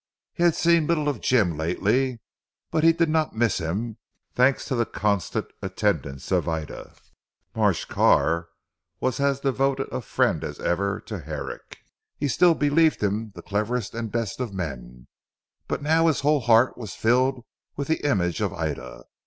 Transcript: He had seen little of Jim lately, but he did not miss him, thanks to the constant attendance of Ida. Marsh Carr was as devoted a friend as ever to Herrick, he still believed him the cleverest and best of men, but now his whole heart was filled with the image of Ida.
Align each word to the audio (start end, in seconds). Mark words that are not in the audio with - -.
He 0.33 0.41
had 0.41 0.55
seen 0.55 0.87
little 0.87 1.07
of 1.07 1.21
Jim 1.21 1.55
lately, 1.55 2.21
but 2.71 2.83
he 2.83 2.91
did 2.91 3.07
not 3.07 3.35
miss 3.35 3.59
him, 3.59 3.99
thanks 4.33 4.65
to 4.65 4.73
the 4.73 4.87
constant 4.87 5.45
attendance 5.61 6.31
of 6.31 6.49
Ida. 6.49 6.95
Marsh 7.55 7.85
Carr 7.85 8.47
was 8.99 9.19
as 9.19 9.41
devoted 9.41 9.87
a 9.93 10.01
friend 10.01 10.43
as 10.43 10.59
ever 10.59 10.99
to 11.01 11.19
Herrick, 11.19 11.77
he 12.17 12.27
still 12.27 12.55
believed 12.55 13.03
him 13.03 13.31
the 13.35 13.43
cleverest 13.43 13.93
and 13.93 14.11
best 14.11 14.39
of 14.39 14.55
men, 14.55 15.05
but 15.67 15.83
now 15.83 16.07
his 16.07 16.21
whole 16.21 16.39
heart 16.39 16.79
was 16.79 16.95
filled 16.95 17.45
with 17.75 17.87
the 17.87 18.03
image 18.03 18.41
of 18.41 18.51
Ida. 18.51 19.03